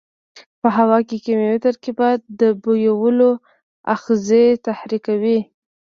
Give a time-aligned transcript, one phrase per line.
[0.61, 3.29] په هوا کې کیمیاوي ترکیبات د بویولو
[3.95, 5.39] آخذې تحریکوي.